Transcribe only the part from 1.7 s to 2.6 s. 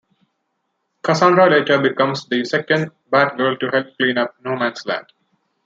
becomes the